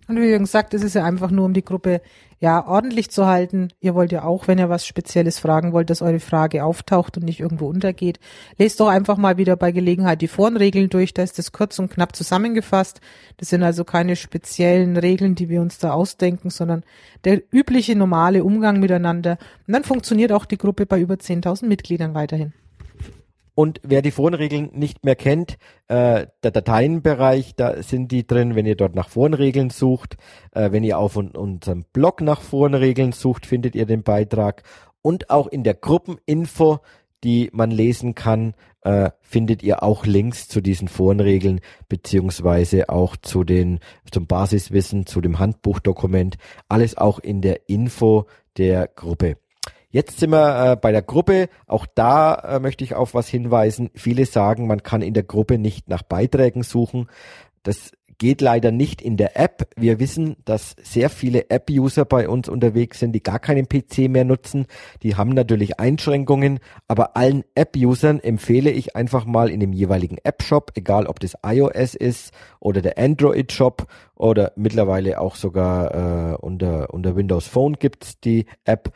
Und 0.07 0.17
wie 0.17 0.25
Jürgen 0.25 0.45
sagt, 0.45 0.73
es 0.73 0.83
ist 0.83 0.95
ja 0.95 1.03
einfach 1.03 1.31
nur, 1.31 1.45
um 1.45 1.53
die 1.53 1.65
Gruppe 1.65 2.01
ja 2.39 2.65
ordentlich 2.67 3.09
zu 3.09 3.25
halten. 3.25 3.69
Ihr 3.79 3.95
wollt 3.95 4.11
ja 4.11 4.23
auch, 4.23 4.47
wenn 4.47 4.59
ihr 4.59 4.69
was 4.69 4.85
Spezielles 4.85 5.39
fragen 5.39 5.73
wollt, 5.73 5.89
dass 5.89 6.01
eure 6.01 6.19
Frage 6.19 6.63
auftaucht 6.63 7.17
und 7.17 7.23
nicht 7.23 7.39
irgendwo 7.39 7.67
untergeht. 7.67 8.19
Lest 8.57 8.79
doch 8.79 8.87
einfach 8.87 9.17
mal 9.17 9.37
wieder 9.37 9.55
bei 9.55 9.71
Gelegenheit 9.71 10.21
die 10.21 10.27
Forenregeln 10.27 10.89
durch. 10.89 11.13
Da 11.13 11.23
ist 11.23 11.39
das 11.39 11.51
kurz 11.51 11.79
und 11.79 11.89
knapp 11.89 12.15
zusammengefasst. 12.15 13.01
Das 13.37 13.49
sind 13.49 13.63
also 13.63 13.83
keine 13.83 14.15
speziellen 14.15 14.97
Regeln, 14.97 15.35
die 15.35 15.49
wir 15.49 15.61
uns 15.61 15.77
da 15.79 15.91
ausdenken, 15.91 16.49
sondern 16.49 16.83
der 17.23 17.41
übliche 17.51 17.95
normale 17.95 18.43
Umgang 18.43 18.79
miteinander. 18.79 19.37
Und 19.65 19.73
dann 19.73 19.83
funktioniert 19.83 20.31
auch 20.31 20.45
die 20.45 20.57
Gruppe 20.57 20.85
bei 20.85 20.99
über 20.99 21.15
10.000 21.15 21.65
Mitgliedern 21.65 22.13
weiterhin. 22.13 22.53
Und 23.55 23.79
wer 23.83 24.01
die 24.01 24.11
Forenregeln 24.11 24.69
nicht 24.73 25.05
mehr 25.05 25.15
kennt, 25.15 25.57
äh, 25.87 26.27
der 26.43 26.51
Dateienbereich, 26.51 27.55
da 27.55 27.81
sind 27.81 28.11
die 28.11 28.27
drin, 28.27 28.55
wenn 28.55 28.65
ihr 28.65 28.75
dort 28.75 28.95
nach 28.95 29.07
Forenregeln 29.07 29.69
sucht. 29.69 30.17
Äh, 30.51 30.73
wenn 30.73 30.83
ihr 30.83 30.99
auf 30.99 31.15
un 31.15 31.31
unserem 31.31 31.85
Blog 31.93 32.21
nach 32.21 32.41
Forenregeln 32.41 33.13
sucht, 33.13 33.45
findet 33.45 33.73
ihr 33.73 33.85
den 33.85 34.03
Beitrag. 34.03 34.63
Und 35.01 35.29
auch 35.29 35.47
in 35.47 35.63
der 35.63 35.73
Gruppeninfo, 35.73 36.79
die 37.23 37.49
man 37.53 37.71
lesen 37.71 38.13
kann, 38.13 38.55
äh, 38.81 39.11
findet 39.21 39.63
ihr 39.63 39.83
auch 39.83 40.05
Links 40.05 40.49
zu 40.49 40.59
diesen 40.59 40.89
Forenregeln, 40.89 41.61
beziehungsweise 41.87 42.89
auch 42.89 43.15
zu 43.15 43.45
den, 43.45 43.79
zum 44.11 44.27
Basiswissen, 44.27 45.05
zu 45.05 45.21
dem 45.21 45.39
Handbuchdokument. 45.39 46.37
Alles 46.67 46.97
auch 46.97 47.19
in 47.19 47.41
der 47.41 47.69
Info 47.69 48.25
der 48.57 48.87
Gruppe. 48.87 49.37
Jetzt 49.95 50.19
sind 50.19 50.31
wir 50.31 50.73
äh, 50.73 50.75
bei 50.75 50.91
der 50.91 51.01
Gruppe. 51.01 51.47
Auch 51.67 51.85
da 51.85 52.33
äh, 52.35 52.59
möchte 52.59 52.83
ich 52.83 52.95
auf 52.95 53.13
was 53.13 53.29
hinweisen. 53.29 53.91
Viele 53.95 54.25
sagen, 54.25 54.67
man 54.67 54.83
kann 54.83 55.01
in 55.01 55.13
der 55.13 55.23
Gruppe 55.23 55.57
nicht 55.57 55.87
nach 55.87 56.03
Beiträgen 56.03 56.63
suchen. 56.63 57.07
Das 57.63 57.93
geht 58.17 58.41
leider 58.41 58.71
nicht 58.71 59.01
in 59.01 59.15
der 59.15 59.39
App. 59.39 59.69
Wir 59.77 59.97
wissen, 60.01 60.35
dass 60.43 60.75
sehr 60.83 61.09
viele 61.09 61.49
App-User 61.49 62.03
bei 62.03 62.27
uns 62.27 62.49
unterwegs 62.49 62.99
sind, 62.99 63.13
die 63.13 63.23
gar 63.23 63.39
keinen 63.39 63.69
PC 63.69 64.09
mehr 64.09 64.25
nutzen. 64.25 64.65
Die 65.01 65.15
haben 65.15 65.29
natürlich 65.29 65.79
Einschränkungen, 65.79 66.59
aber 66.89 67.15
allen 67.15 67.45
App-Usern 67.55 68.19
empfehle 68.19 68.71
ich 68.71 68.97
einfach 68.97 69.23
mal 69.23 69.49
in 69.49 69.61
dem 69.61 69.71
jeweiligen 69.71 70.17
App-Shop, 70.25 70.71
egal 70.75 71.07
ob 71.07 71.21
das 71.21 71.37
iOS 71.45 71.95
ist 71.95 72.33
oder 72.59 72.81
der 72.81 72.97
Android-Shop 72.97 73.87
oder 74.15 74.51
mittlerweile 74.57 75.21
auch 75.21 75.35
sogar 75.35 76.33
äh, 76.33 76.35
unter, 76.35 76.93
unter 76.93 77.15
Windows 77.15 77.47
Phone 77.47 77.75
gibt's 77.75 78.19
die 78.19 78.45
App, 78.65 78.91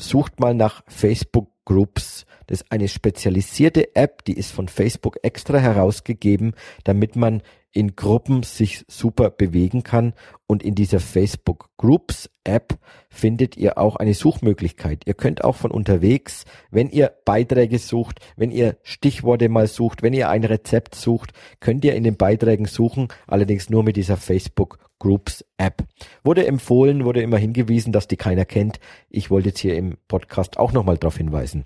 sucht 0.00 0.40
mal 0.40 0.54
nach 0.54 0.82
Facebook 0.86 1.48
Groups. 1.64 2.26
Das 2.46 2.62
ist 2.62 2.72
eine 2.72 2.88
spezialisierte 2.88 3.94
App, 3.94 4.24
die 4.24 4.36
ist 4.36 4.50
von 4.50 4.68
Facebook 4.68 5.18
extra 5.22 5.58
herausgegeben, 5.58 6.54
damit 6.84 7.14
man 7.14 7.42
in 7.72 7.94
Gruppen 7.94 8.42
sich 8.42 8.84
super 8.88 9.30
bewegen 9.30 9.82
kann. 9.82 10.14
Und 10.46 10.62
in 10.62 10.74
dieser 10.74 11.00
Facebook 11.00 11.70
Groups 11.76 12.28
App 12.42 12.78
findet 13.08 13.56
ihr 13.56 13.78
auch 13.78 13.96
eine 13.96 14.14
Suchmöglichkeit. 14.14 15.02
Ihr 15.06 15.14
könnt 15.14 15.44
auch 15.44 15.56
von 15.56 15.70
unterwegs, 15.70 16.44
wenn 16.70 16.90
ihr 16.90 17.12
Beiträge 17.24 17.78
sucht, 17.78 18.20
wenn 18.36 18.50
ihr 18.50 18.76
Stichworte 18.82 19.48
mal 19.48 19.68
sucht, 19.68 20.02
wenn 20.02 20.12
ihr 20.12 20.28
ein 20.28 20.44
Rezept 20.44 20.94
sucht, 20.94 21.32
könnt 21.60 21.84
ihr 21.84 21.94
in 21.94 22.02
den 22.02 22.16
Beiträgen 22.16 22.66
suchen, 22.66 23.08
allerdings 23.26 23.70
nur 23.70 23.84
mit 23.84 23.96
dieser 23.96 24.16
Facebook 24.16 24.78
Groups 24.98 25.44
App. 25.56 25.84
Wurde 26.24 26.46
empfohlen, 26.46 27.04
wurde 27.04 27.22
immer 27.22 27.38
hingewiesen, 27.38 27.92
dass 27.92 28.08
die 28.08 28.16
keiner 28.16 28.44
kennt. 28.44 28.80
Ich 29.08 29.30
wollte 29.30 29.50
jetzt 29.50 29.60
hier 29.60 29.76
im 29.76 29.96
Podcast 30.08 30.58
auch 30.58 30.72
nochmal 30.72 30.98
darauf 30.98 31.16
hinweisen. 31.16 31.64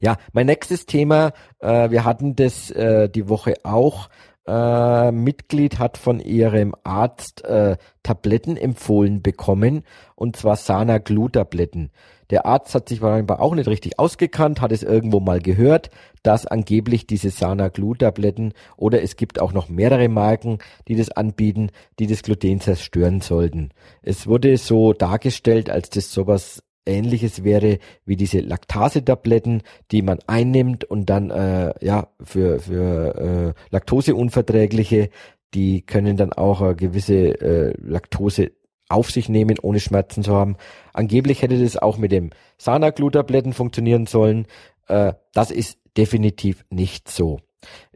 Ja, 0.00 0.16
mein 0.32 0.46
nächstes 0.46 0.86
Thema, 0.86 1.32
äh, 1.58 1.90
wir 1.90 2.04
hatten 2.04 2.36
das 2.36 2.70
äh, 2.70 3.08
die 3.08 3.28
Woche 3.28 3.54
auch, 3.64 4.08
äh, 4.48 5.12
Mitglied 5.12 5.78
hat 5.78 5.98
von 5.98 6.20
ihrem 6.20 6.74
Arzt 6.82 7.44
äh, 7.44 7.76
Tabletten 8.02 8.56
empfohlen 8.56 9.22
bekommen, 9.22 9.84
und 10.14 10.36
zwar 10.36 10.56
Sana-Glu-Tabletten. 10.56 11.90
Der 12.30 12.44
Arzt 12.44 12.74
hat 12.74 12.88
sich 12.88 13.00
wahrscheinlich 13.00 13.30
auch 13.30 13.54
nicht 13.54 13.68
richtig 13.68 13.98
ausgekannt, 13.98 14.60
hat 14.60 14.72
es 14.72 14.82
irgendwo 14.82 15.20
mal 15.20 15.40
gehört, 15.40 15.90
dass 16.22 16.46
angeblich 16.46 17.06
diese 17.06 17.30
Sana-Glu-Tabletten 17.30 18.52
oder 18.76 19.02
es 19.02 19.16
gibt 19.16 19.40
auch 19.40 19.52
noch 19.52 19.68
mehrere 19.68 20.08
Marken, 20.08 20.58
die 20.88 20.96
das 20.96 21.10
anbieten, 21.10 21.70
die 21.98 22.06
das 22.06 22.22
Gluten 22.22 22.60
zerstören 22.60 23.20
sollten. 23.20 23.70
Es 24.02 24.26
wurde 24.26 24.56
so 24.56 24.92
dargestellt, 24.92 25.70
als 25.70 25.90
das 25.90 26.12
sowas 26.12 26.62
ähnliches 26.88 27.44
wäre 27.44 27.78
wie 28.04 28.16
diese 28.16 28.40
Laktasetabletten, 28.40 29.62
die 29.92 30.02
man 30.02 30.18
einnimmt 30.26 30.84
und 30.84 31.10
dann 31.10 31.30
äh, 31.30 31.74
ja 31.84 32.08
für 32.22 32.58
für 32.58 33.54
äh, 33.54 33.60
Laktoseunverträgliche, 33.70 35.10
die 35.54 35.82
können 35.82 36.16
dann 36.16 36.32
auch 36.32 36.62
äh, 36.62 36.74
gewisse 36.74 37.40
äh, 37.40 37.74
Laktose 37.80 38.52
auf 38.88 39.10
sich 39.10 39.28
nehmen, 39.28 39.58
ohne 39.60 39.80
Schmerzen 39.80 40.22
zu 40.22 40.34
haben. 40.34 40.56
Angeblich 40.92 41.42
hätte 41.42 41.62
das 41.62 41.76
auch 41.76 41.98
mit 41.98 42.10
dem 42.10 42.30
Sanaglu-Tabletten 42.56 43.52
funktionieren 43.52 44.06
sollen. 44.06 44.46
Äh, 44.88 45.12
das 45.34 45.50
ist 45.50 45.78
definitiv 45.96 46.64
nicht 46.70 47.08
so. 47.08 47.40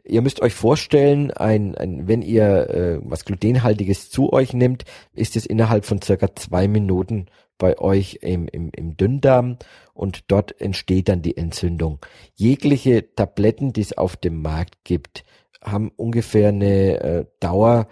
Ihr 0.05 0.21
müsst 0.21 0.41
euch 0.41 0.53
vorstellen, 0.53 1.31
ein, 1.31 1.75
ein, 1.75 2.07
wenn 2.07 2.21
ihr 2.21 2.69
äh, 2.69 2.99
was 3.03 3.23
glutenhaltiges 3.23 4.09
zu 4.09 4.33
euch 4.33 4.53
nehmt, 4.53 4.83
ist 5.13 5.37
es 5.37 5.45
innerhalb 5.45 5.85
von 5.85 6.01
circa 6.01 6.35
zwei 6.35 6.67
Minuten 6.67 7.27
bei 7.57 7.77
euch 7.79 8.19
im, 8.21 8.47
im, 8.47 8.69
im 8.75 8.97
Dünndarm 8.97 9.57
und 9.93 10.31
dort 10.31 10.59
entsteht 10.59 11.09
dann 11.09 11.21
die 11.21 11.37
Entzündung. 11.37 11.99
Jegliche 12.35 13.13
Tabletten, 13.15 13.73
die 13.73 13.81
es 13.81 13.97
auf 13.97 14.15
dem 14.15 14.41
Markt 14.41 14.83
gibt, 14.83 15.23
haben 15.63 15.91
ungefähr 15.95 16.49
eine 16.49 16.99
äh, 16.99 17.25
Dauer, 17.39 17.87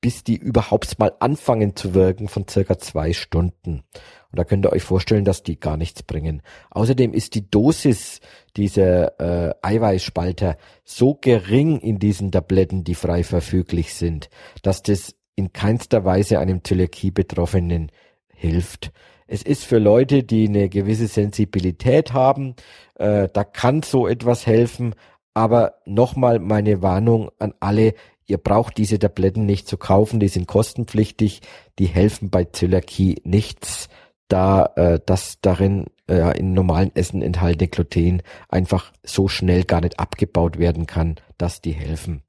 bis 0.00 0.22
die 0.22 0.36
überhaupt 0.36 0.98
mal 0.98 1.12
anfangen 1.18 1.74
zu 1.74 1.94
wirken 1.94 2.28
von 2.28 2.46
circa 2.46 2.78
zwei 2.78 3.12
Stunden. 3.12 3.82
Und 4.30 4.38
da 4.38 4.44
könnt 4.44 4.64
ihr 4.64 4.72
euch 4.72 4.82
vorstellen, 4.82 5.24
dass 5.24 5.42
die 5.42 5.58
gar 5.58 5.76
nichts 5.76 6.02
bringen. 6.02 6.42
Außerdem 6.70 7.12
ist 7.14 7.34
die 7.34 7.50
Dosis 7.50 8.20
dieser 8.56 9.18
äh, 9.20 9.54
Eiweißspalter 9.62 10.56
so 10.84 11.14
gering 11.14 11.80
in 11.80 11.98
diesen 11.98 12.30
Tabletten, 12.30 12.84
die 12.84 12.94
frei 12.94 13.24
verfüglich 13.24 13.94
sind, 13.94 14.28
dass 14.62 14.82
das 14.82 15.16
in 15.34 15.52
keinster 15.52 16.04
Weise 16.04 16.38
einem 16.38 16.62
Zöliakie-Betroffenen 16.62 17.90
hilft. 18.38 18.92
Es 19.26 19.42
ist 19.42 19.64
für 19.64 19.78
Leute, 19.78 20.22
die 20.22 20.48
eine 20.48 20.68
gewisse 20.68 21.06
Sensibilität 21.06 22.14
haben, 22.14 22.54
äh, 22.94 23.28
da 23.32 23.44
kann 23.44 23.82
so 23.82 24.06
etwas 24.06 24.46
helfen. 24.46 24.94
Aber 25.34 25.74
nochmal 25.84 26.38
meine 26.38 26.82
Warnung 26.82 27.30
an 27.38 27.52
alle, 27.60 27.94
ihr 28.26 28.38
braucht 28.38 28.78
diese 28.78 28.98
Tabletten 28.98 29.44
nicht 29.44 29.68
zu 29.68 29.76
kaufen, 29.76 30.18
die 30.18 30.28
sind 30.28 30.46
kostenpflichtig, 30.48 31.42
die 31.78 31.86
helfen 31.86 32.30
bei 32.30 32.44
Zöliakie 32.44 33.20
nichts, 33.24 33.88
da 34.28 34.72
äh, 34.76 35.00
das 35.04 35.40
darin 35.40 35.86
äh, 36.08 36.38
in 36.38 36.54
normalen 36.54 36.90
Essen 36.94 37.22
enthaltene 37.22 37.68
Gluten 37.68 38.22
einfach 38.48 38.92
so 39.02 39.28
schnell 39.28 39.64
gar 39.64 39.80
nicht 39.80 40.00
abgebaut 40.00 40.58
werden 40.58 40.86
kann, 40.86 41.16
dass 41.36 41.60
die 41.60 41.72
helfen. 41.72 42.22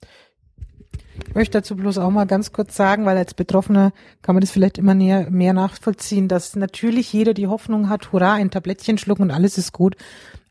Ich 1.28 1.36
möchte 1.36 1.60
dazu 1.60 1.76
bloß 1.76 1.98
auch 2.00 2.10
mal 2.10 2.26
ganz 2.26 2.52
kurz 2.52 2.76
sagen, 2.76 3.06
weil 3.06 3.18
als 3.18 3.34
Betroffener 3.34 3.92
kann 4.22 4.36
man 4.36 4.42
das 4.42 4.52
vielleicht 4.52 4.78
immer 4.78 4.94
näher, 4.94 5.30
mehr 5.30 5.54
nachvollziehen, 5.54 6.28
dass 6.28 6.56
natürlich 6.56 7.12
jeder 7.14 7.34
die 7.34 7.48
Hoffnung 7.48 7.90
hat, 7.90 8.12
hurra, 8.12 8.34
ein 8.34 8.52
Tablettchen 8.52 8.98
schlucken 8.98 9.24
und 9.24 9.32
alles 9.32 9.58
ist 9.58 9.72
gut. 9.72 9.96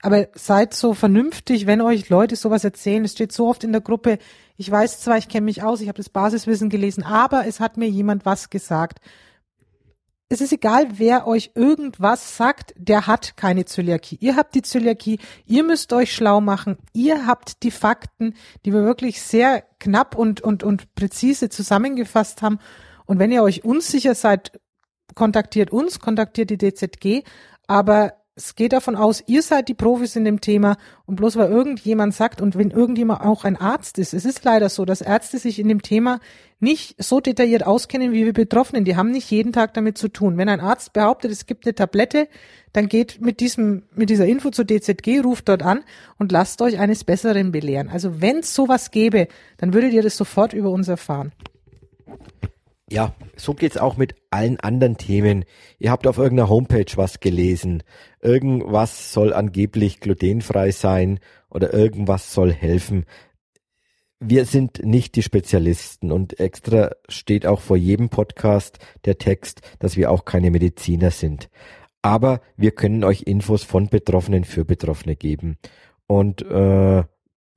Aber 0.03 0.29
seid 0.35 0.75
so 0.75 0.95
vernünftig, 0.95 1.67
wenn 1.67 1.81
euch 1.81 2.09
Leute 2.09 2.37
sowas 2.37 2.63
erzählen. 2.63 3.05
Es 3.05 3.13
steht 3.13 3.33
so 3.33 3.49
oft 3.49 3.65
in 3.65 3.73
der 3.73 3.81
Gruppe, 3.81 4.19
ich 4.57 4.71
weiß 4.71 5.01
zwar, 5.01 5.19
ich 5.19 5.29
kenne 5.29 5.45
mich 5.45 5.63
aus, 5.63 5.81
ich 5.81 5.89
habe 5.89 5.97
das 5.97 6.09
Basiswissen 6.09 6.69
gelesen, 6.69 7.03
aber 7.03 7.47
es 7.47 7.61
hat 7.61 7.77
mir 7.77 7.89
jemand 7.89 8.25
was 8.25 8.51
gesagt 8.51 9.01
es 10.31 10.43
ist 10.43 10.53
egal, 10.53 10.99
wer 10.99 11.27
euch 11.27 11.53
irgendwas 11.55 12.37
sagt, 12.37 12.75
der 12.77 13.07
hat 13.07 13.37
keine 13.37 13.65
Zöliakie. 13.65 14.19
Ihr 14.21 14.37
habt 14.37 14.55
die 14.55 14.63
Zöliakie, 14.63 15.19
ihr 15.47 15.65
müsst 15.65 15.93
euch 15.93 16.13
schlau 16.13 16.43
machen, 16.43 16.77
ihr 16.93 17.27
habt 17.27 17.63
die 17.63 17.71
Fakten, 17.71 18.35
die 18.67 18.73
wir 18.75 18.85
wirklich 18.85 19.23
sehr 19.23 19.65
knapp 19.81 20.15
und, 20.17 20.43
und, 20.43 20.63
und 20.63 20.95
präzise 20.95 21.49
zusammengefasst 21.49 22.43
haben. 22.43 22.59
Und 23.07 23.19
wenn 23.19 23.33
ihr 23.33 23.43
euch 23.43 23.65
unsicher 23.65 24.15
seid, 24.15 24.53
kontaktiert 25.15 25.71
uns, 25.71 25.99
kontaktiert 25.99 26.51
die 26.51 26.59
DZG, 26.59 27.25
aber 27.67 28.18
es 28.39 28.55
geht 28.55 28.73
davon 28.73 28.95
aus, 28.95 29.23
ihr 29.27 29.43
seid 29.43 29.69
die 29.69 29.75
Profis 29.75 30.15
in 30.15 30.25
dem 30.25 30.41
Thema 30.41 30.77
und 31.07 31.17
bloß 31.17 31.35
weil 31.37 31.51
irgendjemand 31.51 32.15
sagt 32.15 32.41
und 32.41 32.57
wenn 32.57 32.71
irgendjemand 32.71 33.23
auch 33.23 33.45
ein 33.45 33.57
Arzt 33.57 33.99
ist, 33.99 34.15
es 34.15 34.25
ist 34.25 34.45
leider 34.45 34.69
so, 34.69 34.85
dass 34.85 35.01
Ärzte 35.01 35.39
sich 35.39 35.59
in 35.59 35.67
dem 35.67 35.83
Thema 35.83 36.21
nicht 36.61 37.03
so 37.03 37.21
detailliert 37.21 37.67
auskennen 37.67 38.13
wie 38.13 38.25
wir 38.25 38.33
Betroffenen. 38.33 38.85
Die 38.85 38.95
haben 38.97 39.11
nicht 39.11 39.29
jeden 39.31 39.53
Tag 39.53 39.75
damit 39.75 39.99
zu 39.99 40.09
tun. 40.09 40.39
Wenn 40.39 40.49
ein 40.49 40.61
Arzt 40.61 40.93
behauptet, 40.93 41.33
es 41.33 41.47
gibt 41.47 41.67
eine 41.67 41.75
Tablette, 41.75 42.29
dann 42.73 42.89
geht 42.89 43.21
mit 43.21 43.41
diesem, 43.41 43.83
mit 43.95 44.09
dieser 44.09 44.27
Info 44.27 44.51
zur 44.51 44.65
DZG, 44.65 45.21
ruft 45.21 45.49
dort 45.49 45.63
an 45.63 45.83
und 46.17 46.31
lasst 46.31 46.63
euch 46.63 46.79
eines 46.79 47.03
Besseren 47.03 47.51
belehren. 47.51 47.89
Also 47.89 48.21
wenn 48.21 48.39
es 48.39 48.55
sowas 48.55 48.93
gäbe, 48.93 49.27
dann 49.57 49.75
würdet 49.75 49.93
ihr 49.93 50.03
das 50.03 50.17
sofort 50.17 50.53
über 50.53 50.71
uns 50.71 50.87
erfahren. 50.87 51.33
Ja, 52.91 53.15
so 53.37 53.53
geht's 53.53 53.77
auch 53.77 53.99
mit 53.99 54.15
allen 54.31 54.59
anderen 54.61 54.97
Themen. 54.97 55.45
Ihr 55.79 55.91
habt 55.91 56.07
auf 56.07 56.17
irgendeiner 56.17 56.49
Homepage 56.49 56.91
was 56.97 57.21
gelesen. 57.21 57.83
Irgendwas 58.23 59.13
soll 59.13 59.35
angeblich 59.35 60.01
glutenfrei 60.01 60.71
sein 60.71 61.21
oder 61.51 61.75
irgendwas 61.75 62.33
soll 62.33 62.51
helfen. 62.51 63.05
Wir 64.21 64.47
sind 64.47 64.85
nicht 64.85 65.17
die 65.17 65.23
Spezialisten 65.23 66.11
und 66.11 66.41
extra 66.41 66.93
steht 67.09 67.47
auch 67.47 67.61
vor 67.61 67.77
jedem 67.77 68.09
Podcast 68.09 68.79
der 69.05 69.19
Text, 69.19 69.61
dass 69.79 69.97
wir 69.97 70.11
auch 70.11 70.25
keine 70.25 70.51
Mediziner 70.51 71.11
sind. 71.11 71.51
Aber 72.01 72.41
wir 72.57 72.71
können 72.71 73.05
euch 73.05 73.23
Infos 73.23 73.65
von 73.65 73.89
Betroffenen 73.89 74.45
für 74.45 74.65
Betroffene 74.65 75.15
geben. 75.15 75.59
Und 76.07 76.41
äh, 76.43 77.05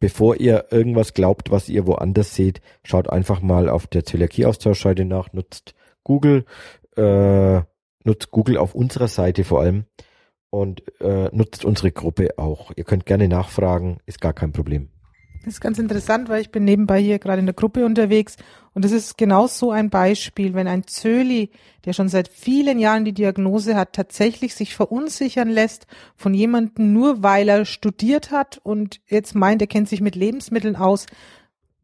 bevor 0.01 0.35
ihr 0.35 0.65
irgendwas 0.71 1.13
glaubt, 1.13 1.51
was 1.51 1.69
ihr 1.69 1.87
woanders 1.87 2.35
seht, 2.35 2.59
schaut 2.83 3.09
einfach 3.09 3.41
mal 3.41 3.69
auf 3.69 3.87
der 3.87 4.03
Zöliakie-Austauschseite 4.03 5.05
nach, 5.05 5.31
nutzt 5.31 5.75
Google, 6.03 6.43
äh, 6.97 7.61
nutzt 8.03 8.31
Google 8.31 8.57
auf 8.57 8.75
unserer 8.75 9.07
Seite 9.07 9.45
vor 9.45 9.61
allem 9.61 9.85
und 10.49 10.83
äh, 10.99 11.29
nutzt 11.31 11.63
unsere 11.63 11.91
Gruppe 11.91 12.37
auch. 12.37 12.71
Ihr 12.75 12.83
könnt 12.83 13.05
gerne 13.05 13.29
nachfragen, 13.29 13.99
ist 14.05 14.19
gar 14.19 14.33
kein 14.33 14.51
Problem. 14.51 14.89
Das 15.43 15.55
ist 15.55 15.61
ganz 15.61 15.79
interessant, 15.79 16.29
weil 16.29 16.41
ich 16.41 16.51
bin 16.51 16.65
nebenbei 16.65 17.01
hier 17.01 17.17
gerade 17.17 17.39
in 17.39 17.47
der 17.47 17.55
Gruppe 17.55 17.83
unterwegs 17.83 18.35
und 18.73 18.85
das 18.85 18.91
ist 18.91 19.17
genau 19.17 19.47
so 19.47 19.71
ein 19.71 19.89
Beispiel, 19.89 20.53
wenn 20.53 20.67
ein 20.67 20.85
Zöli, 20.85 21.49
der 21.83 21.93
schon 21.93 22.09
seit 22.09 22.27
vielen 22.27 22.77
Jahren 22.77 23.05
die 23.05 23.13
Diagnose 23.13 23.75
hat, 23.75 23.93
tatsächlich 23.93 24.53
sich 24.53 24.75
verunsichern 24.75 25.49
lässt 25.49 25.87
von 26.15 26.35
jemandem 26.35 26.93
nur 26.93 27.23
weil 27.23 27.49
er 27.49 27.65
studiert 27.65 28.29
hat 28.29 28.59
und 28.63 29.01
jetzt 29.07 29.33
meint, 29.33 29.61
er 29.61 29.67
kennt 29.67 29.89
sich 29.89 29.99
mit 29.99 30.15
Lebensmitteln 30.15 30.75
aus. 30.75 31.07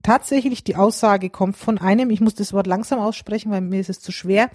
Tatsächlich 0.04 0.64
die 0.64 0.76
Aussage 0.76 1.32
kommt 1.32 1.58
von 1.58 1.80
einem, 1.80 2.12
ich 2.12 2.22
muss 2.22 2.36
das 2.36 2.54
Wort 2.54 2.68
langsam 2.68 3.00
aussprechen, 3.00 3.52
weil 3.52 3.62
mir 3.62 3.82
ist 3.82 3.90
es 3.90 4.00
zu 4.00 4.12
schwer, 4.12 4.52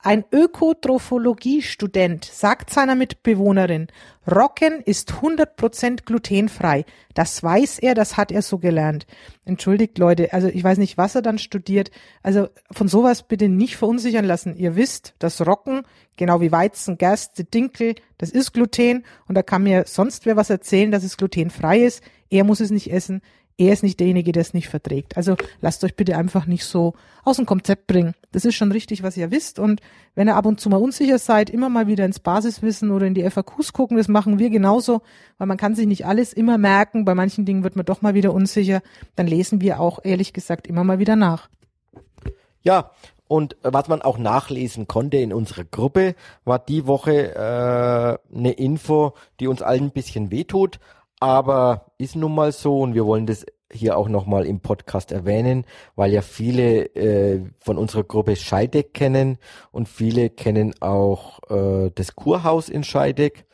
ein 0.00 0.24
Ökotrophologie-Student 0.30 2.24
sagt 2.24 2.70
seiner 2.70 2.94
Mitbewohnerin, 2.94 3.88
Rocken 4.30 4.80
ist 4.80 5.10
100% 5.12 6.04
glutenfrei. 6.04 6.84
Das 7.14 7.42
weiß 7.42 7.80
er, 7.80 7.94
das 7.94 8.16
hat 8.16 8.30
er 8.30 8.42
so 8.42 8.58
gelernt. 8.58 9.08
Entschuldigt 9.44 9.98
Leute, 9.98 10.32
also 10.32 10.46
ich 10.46 10.62
weiß 10.62 10.78
nicht, 10.78 10.98
was 10.98 11.16
er 11.16 11.22
dann 11.22 11.38
studiert. 11.38 11.90
Also 12.22 12.46
von 12.70 12.86
sowas 12.86 13.24
bitte 13.24 13.48
nicht 13.48 13.76
verunsichern 13.76 14.24
lassen. 14.24 14.54
Ihr 14.54 14.76
wisst, 14.76 15.14
das 15.18 15.44
Rocken, 15.44 15.82
genau 16.16 16.40
wie 16.40 16.52
Weizen, 16.52 16.96
Gerste, 16.96 17.42
Dinkel, 17.42 17.96
das 18.18 18.30
ist 18.30 18.52
Gluten 18.52 19.04
und 19.26 19.34
da 19.34 19.42
kann 19.42 19.64
mir 19.64 19.82
sonst 19.86 20.26
wer 20.26 20.36
was 20.36 20.50
erzählen, 20.50 20.92
dass 20.92 21.02
es 21.02 21.16
glutenfrei 21.16 21.80
ist. 21.80 22.04
Er 22.30 22.44
muss 22.44 22.60
es 22.60 22.70
nicht 22.70 22.92
essen 22.92 23.20
er 23.58 23.72
ist 23.72 23.82
nicht 23.82 23.98
derjenige, 23.98 24.30
der 24.30 24.42
es 24.42 24.54
nicht 24.54 24.68
verträgt. 24.68 25.16
Also 25.16 25.36
lasst 25.60 25.82
euch 25.82 25.96
bitte 25.96 26.16
einfach 26.16 26.46
nicht 26.46 26.64
so 26.64 26.94
aus 27.24 27.36
dem 27.36 27.46
Konzept 27.46 27.88
bringen. 27.88 28.14
Das 28.30 28.44
ist 28.44 28.54
schon 28.54 28.70
richtig, 28.70 29.02
was 29.02 29.16
ihr 29.16 29.32
wisst. 29.32 29.58
Und 29.58 29.80
wenn 30.14 30.28
ihr 30.28 30.36
ab 30.36 30.46
und 30.46 30.60
zu 30.60 30.68
mal 30.68 30.76
unsicher 30.76 31.18
seid, 31.18 31.50
immer 31.50 31.68
mal 31.68 31.88
wieder 31.88 32.04
ins 32.04 32.20
Basiswissen 32.20 32.92
oder 32.92 33.06
in 33.06 33.14
die 33.14 33.28
FAQs 33.28 33.72
gucken. 33.72 33.96
Das 33.96 34.06
machen 34.06 34.38
wir 34.38 34.48
genauso, 34.50 35.02
weil 35.38 35.48
man 35.48 35.56
kann 35.56 35.74
sich 35.74 35.88
nicht 35.88 36.06
alles 36.06 36.32
immer 36.32 36.56
merken. 36.56 37.04
Bei 37.04 37.16
manchen 37.16 37.44
Dingen 37.44 37.64
wird 37.64 37.74
man 37.74 37.84
doch 37.84 38.00
mal 38.00 38.14
wieder 38.14 38.32
unsicher. 38.32 38.80
Dann 39.16 39.26
lesen 39.26 39.60
wir 39.60 39.80
auch 39.80 39.98
ehrlich 40.04 40.32
gesagt 40.32 40.68
immer 40.68 40.84
mal 40.84 41.00
wieder 41.00 41.16
nach. 41.16 41.48
Ja, 42.62 42.92
und 43.26 43.56
was 43.62 43.88
man 43.88 44.02
auch 44.02 44.18
nachlesen 44.18 44.88
konnte 44.88 45.18
in 45.18 45.32
unserer 45.34 45.64
Gruppe, 45.64 46.14
war 46.44 46.58
die 46.58 46.86
Woche 46.86 47.34
äh, 47.34 48.36
eine 48.36 48.52
Info, 48.52 49.14
die 49.38 49.48
uns 49.48 49.62
allen 49.62 49.84
ein 49.84 49.90
bisschen 49.90 50.30
wehtut, 50.30 50.80
aber 51.20 51.92
ist 51.98 52.16
nun 52.16 52.34
mal 52.34 52.52
so 52.52 52.80
und 52.80 52.94
wir 52.94 53.06
wollen 53.06 53.26
das 53.26 53.44
hier 53.70 53.98
auch 53.98 54.08
nochmal 54.08 54.46
im 54.46 54.60
Podcast 54.60 55.12
erwähnen, 55.12 55.64
weil 55.94 56.12
ja 56.12 56.22
viele 56.22 56.86
äh, 56.96 57.44
von 57.58 57.76
unserer 57.76 58.04
Gruppe 58.04 58.36
Scheideck 58.36 58.94
kennen 58.94 59.38
und 59.70 59.88
viele 59.88 60.30
kennen 60.30 60.74
auch 60.80 61.40
äh, 61.50 61.90
das 61.94 62.14
Kurhaus 62.14 62.68
in 62.68 62.84
Scheideck. 62.84 63.46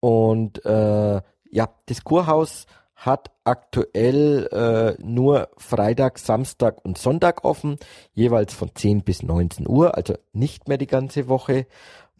Und 0.00 0.64
äh, 0.64 1.20
ja, 1.50 1.68
das 1.86 2.04
Kurhaus 2.04 2.66
hat 2.94 3.30
aktuell 3.44 4.48
äh, 4.50 5.02
nur 5.02 5.48
Freitag, 5.56 6.18
Samstag 6.18 6.84
und 6.84 6.98
Sonntag 6.98 7.44
offen, 7.44 7.78
jeweils 8.12 8.54
von 8.54 8.70
10 8.74 9.04
bis 9.04 9.22
19 9.22 9.68
Uhr, 9.68 9.96
also 9.96 10.14
nicht 10.32 10.68
mehr 10.68 10.78
die 10.78 10.86
ganze 10.86 11.28
Woche. 11.28 11.66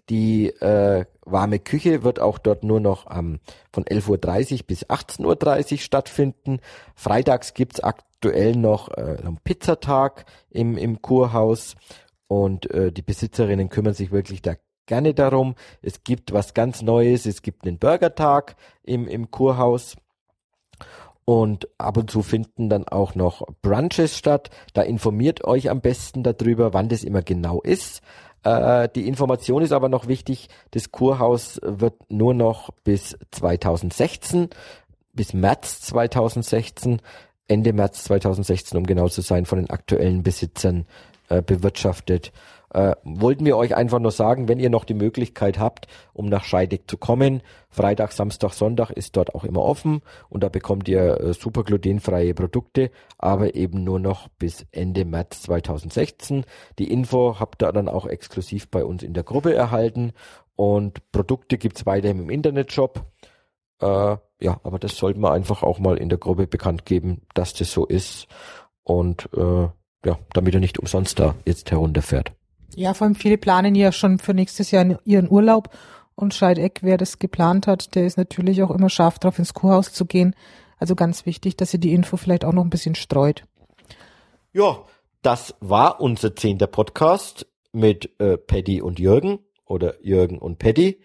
Die 0.08 0.48
äh, 0.48 1.04
warme 1.24 1.58
Küche 1.58 2.04
wird 2.04 2.20
auch 2.20 2.38
dort 2.38 2.62
nur 2.62 2.80
noch 2.80 3.10
ähm, 3.10 3.40
von 3.72 3.84
11.30 3.84 4.52
Uhr 4.52 4.66
bis 4.66 4.86
18.30 4.86 5.72
Uhr 5.72 5.78
stattfinden. 5.78 6.60
Freitags 6.94 7.54
gibt's 7.54 7.80
aktuell 7.80 8.54
noch 8.54 8.88
äh, 8.90 9.16
einen 9.20 9.38
Pizzatag 9.42 10.24
im, 10.50 10.76
im 10.76 11.02
Kurhaus 11.02 11.74
und 12.28 12.70
äh, 12.70 12.92
die 12.92 13.02
Besitzerinnen 13.02 13.68
kümmern 13.68 13.94
sich 13.94 14.12
wirklich 14.12 14.42
da 14.42 14.54
gerne 14.86 15.14
darum. 15.14 15.56
Es 15.82 16.04
gibt 16.04 16.32
was 16.32 16.54
ganz 16.54 16.82
Neues, 16.82 17.26
es 17.26 17.42
gibt 17.42 17.66
einen 17.66 17.78
Burgertag 17.78 18.56
im, 18.84 19.06
im 19.08 19.30
Kurhaus. 19.30 19.96
Und 21.24 21.68
ab 21.76 21.96
und 21.96 22.08
zu 22.08 22.22
finden 22.22 22.68
dann 22.68 22.86
auch 22.86 23.16
noch 23.16 23.42
Brunches 23.60 24.16
statt. 24.16 24.50
Da 24.74 24.82
informiert 24.82 25.42
euch 25.42 25.70
am 25.70 25.80
besten 25.80 26.22
darüber, 26.22 26.72
wann 26.72 26.88
das 26.88 27.02
immer 27.02 27.22
genau 27.22 27.60
ist. 27.62 28.00
Äh, 28.46 28.88
die 28.94 29.08
Information 29.08 29.62
ist 29.62 29.72
aber 29.72 29.88
noch 29.88 30.06
wichtig, 30.06 30.48
das 30.70 30.92
Kurhaus 30.92 31.60
wird 31.62 31.94
nur 32.08 32.32
noch 32.32 32.70
bis 32.84 33.18
2016, 33.32 34.50
bis 35.12 35.34
März 35.34 35.80
2016, 35.80 37.02
Ende 37.48 37.72
März 37.72 38.04
2016, 38.04 38.78
um 38.78 38.86
genau 38.86 39.08
zu 39.08 39.20
sein, 39.20 39.46
von 39.46 39.58
den 39.58 39.70
aktuellen 39.70 40.22
Besitzern 40.22 40.86
äh, 41.28 41.42
bewirtschaftet 41.42 42.32
äh, 42.76 42.94
wollten 43.04 43.46
wir 43.46 43.56
euch 43.56 43.74
einfach 43.74 44.00
nur 44.00 44.10
sagen, 44.10 44.48
wenn 44.48 44.58
ihr 44.58 44.68
noch 44.68 44.84
die 44.84 44.92
Möglichkeit 44.92 45.58
habt, 45.58 45.88
um 46.12 46.26
nach 46.26 46.44
Scheidig 46.44 46.90
zu 46.90 46.98
kommen, 46.98 47.40
Freitag, 47.70 48.12
Samstag, 48.12 48.52
Sonntag 48.52 48.90
ist 48.90 49.16
dort 49.16 49.34
auch 49.34 49.44
immer 49.44 49.62
offen 49.62 50.02
und 50.28 50.42
da 50.42 50.50
bekommt 50.50 50.86
ihr 50.86 51.18
äh, 51.18 51.32
super 51.32 51.64
glutenfreie 51.64 52.34
Produkte, 52.34 52.90
aber 53.16 53.54
eben 53.54 53.82
nur 53.82 53.98
noch 53.98 54.28
bis 54.28 54.66
Ende 54.72 55.06
März 55.06 55.40
2016. 55.42 56.44
Die 56.78 56.92
Info 56.92 57.40
habt 57.40 57.62
ihr 57.62 57.72
dann 57.72 57.88
auch 57.88 58.04
exklusiv 58.04 58.68
bei 58.68 58.84
uns 58.84 59.02
in 59.02 59.14
der 59.14 59.24
Gruppe 59.24 59.54
erhalten 59.54 60.12
und 60.54 61.10
Produkte 61.12 61.56
gibt's 61.56 61.86
weiterhin 61.86 62.18
im 62.18 62.28
Internetshop. 62.28 63.06
Äh, 63.80 63.86
ja, 64.38 64.60
aber 64.64 64.78
das 64.78 64.98
sollten 64.98 65.20
wir 65.20 65.32
einfach 65.32 65.62
auch 65.62 65.78
mal 65.78 65.96
in 65.96 66.10
der 66.10 66.18
Gruppe 66.18 66.46
bekannt 66.46 66.84
geben, 66.84 67.22
dass 67.32 67.54
das 67.54 67.72
so 67.72 67.86
ist 67.86 68.26
und 68.82 69.30
äh, 69.34 69.68
ja, 70.04 70.18
damit 70.34 70.52
er 70.52 70.60
nicht 70.60 70.78
umsonst 70.78 71.18
da 71.18 71.34
jetzt 71.46 71.70
herunterfährt. 71.70 72.34
Ja, 72.76 72.92
vor 72.92 73.06
allem 73.06 73.14
viele 73.14 73.38
planen 73.38 73.74
ja 73.74 73.90
schon 73.90 74.18
für 74.18 74.34
nächstes 74.34 74.70
Jahr 74.70 74.98
ihren 75.04 75.30
Urlaub 75.30 75.70
und 76.14 76.34
Scheideck, 76.34 76.80
wer 76.82 76.98
das 76.98 77.18
geplant 77.18 77.66
hat, 77.66 77.94
der 77.94 78.06
ist 78.06 78.18
natürlich 78.18 78.62
auch 78.62 78.70
immer 78.70 78.90
scharf 78.90 79.18
drauf, 79.18 79.38
ins 79.38 79.54
Kurhaus 79.54 79.92
zu 79.92 80.04
gehen. 80.04 80.36
Also 80.78 80.94
ganz 80.94 81.24
wichtig, 81.24 81.56
dass 81.56 81.72
ihr 81.72 81.80
die 81.80 81.94
Info 81.94 82.18
vielleicht 82.18 82.44
auch 82.44 82.52
noch 82.52 82.62
ein 82.62 82.70
bisschen 82.70 82.94
streut. 82.94 83.44
Ja, 84.52 84.84
das 85.22 85.54
war 85.60 86.00
unser 86.02 86.36
zehnter 86.36 86.66
Podcast 86.66 87.46
mit 87.72 88.10
äh, 88.20 88.36
Paddy 88.36 88.82
und 88.82 88.98
Jürgen 88.98 89.38
oder 89.64 90.02
Jürgen 90.04 90.38
und 90.38 90.58
Paddy. 90.58 91.00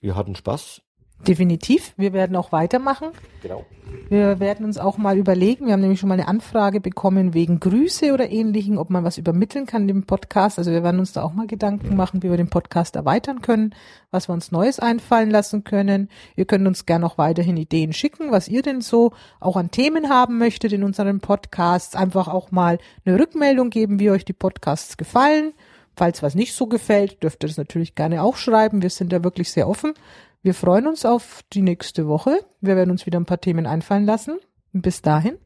Wir 0.00 0.16
hatten 0.16 0.34
Spaß. 0.34 0.82
Definitiv. 1.26 1.92
Wir 1.96 2.12
werden 2.12 2.36
auch 2.36 2.52
weitermachen. 2.52 3.08
Genau. 3.42 3.64
Wir 4.08 4.38
werden 4.38 4.64
uns 4.64 4.78
auch 4.78 4.98
mal 4.98 5.16
überlegen. 5.18 5.66
Wir 5.66 5.72
haben 5.72 5.80
nämlich 5.80 5.98
schon 5.98 6.08
mal 6.08 6.14
eine 6.14 6.28
Anfrage 6.28 6.80
bekommen 6.80 7.34
wegen 7.34 7.58
Grüße 7.58 8.12
oder 8.12 8.30
ähnlichem, 8.30 8.78
ob 8.78 8.90
man 8.90 9.02
was 9.02 9.18
übermitteln 9.18 9.66
kann 9.66 9.88
dem 9.88 10.04
Podcast. 10.04 10.58
Also 10.58 10.70
wir 10.70 10.84
werden 10.84 11.00
uns 11.00 11.12
da 11.12 11.22
auch 11.22 11.32
mal 11.32 11.46
Gedanken 11.46 11.96
machen, 11.96 12.22
wie 12.22 12.30
wir 12.30 12.36
den 12.36 12.50
Podcast 12.50 12.94
erweitern 12.94 13.42
können, 13.42 13.74
was 14.10 14.28
wir 14.28 14.34
uns 14.34 14.52
Neues 14.52 14.78
einfallen 14.78 15.30
lassen 15.30 15.64
können. 15.64 16.08
Ihr 16.36 16.44
könnt 16.44 16.66
uns 16.66 16.86
gerne 16.86 17.06
auch 17.06 17.18
weiterhin 17.18 17.56
Ideen 17.56 17.92
schicken, 17.92 18.30
was 18.30 18.46
ihr 18.46 18.62
denn 18.62 18.80
so 18.80 19.12
auch 19.40 19.56
an 19.56 19.70
Themen 19.70 20.08
haben 20.08 20.38
möchtet 20.38 20.72
in 20.72 20.84
unseren 20.84 21.20
Podcasts. 21.20 21.96
Einfach 21.96 22.28
auch 22.28 22.52
mal 22.52 22.78
eine 23.04 23.18
Rückmeldung 23.18 23.70
geben, 23.70 23.98
wie 23.98 24.10
euch 24.10 24.24
die 24.24 24.32
Podcasts 24.32 24.96
gefallen. 24.96 25.52
Falls 25.96 26.22
was 26.22 26.34
nicht 26.34 26.54
so 26.54 26.66
gefällt, 26.66 27.22
dürft 27.22 27.42
ihr 27.42 27.48
das 27.48 27.56
natürlich 27.56 27.94
gerne 27.94 28.22
auch 28.22 28.36
schreiben. 28.36 28.82
Wir 28.82 28.90
sind 28.90 29.12
da 29.12 29.24
wirklich 29.24 29.50
sehr 29.50 29.66
offen. 29.66 29.94
Wir 30.42 30.52
freuen 30.52 30.86
uns 30.86 31.06
auf 31.06 31.40
die 31.54 31.62
nächste 31.62 32.06
Woche. 32.06 32.44
Wir 32.60 32.76
werden 32.76 32.90
uns 32.90 33.06
wieder 33.06 33.18
ein 33.18 33.24
paar 33.24 33.40
Themen 33.40 33.66
einfallen 33.66 34.04
lassen. 34.04 34.38
Bis 34.72 35.00
dahin. 35.00 35.38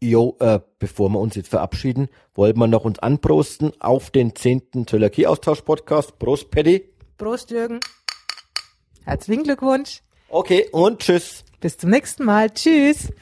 Jo, 0.00 0.36
äh, 0.40 0.60
bevor 0.78 1.10
wir 1.10 1.20
uns 1.20 1.36
jetzt 1.36 1.50
verabschieden, 1.50 2.08
wollen 2.34 2.56
wir 2.56 2.66
noch 2.66 2.84
uns 2.84 2.98
anprosten 2.98 3.72
auf 3.80 4.10
den 4.10 4.34
zehnten 4.34 4.86
Zöliakie-Austausch-Podcast. 4.86 6.18
Prost, 6.18 6.50
Paddy. 6.50 6.88
Prost, 7.18 7.50
Jürgen. 7.50 7.78
Herzlichen 9.04 9.44
Glückwunsch. 9.44 10.02
Okay, 10.28 10.68
und 10.72 11.00
tschüss. 11.00 11.44
Bis 11.60 11.76
zum 11.76 11.90
nächsten 11.90 12.24
Mal. 12.24 12.50
Tschüss. 12.50 13.12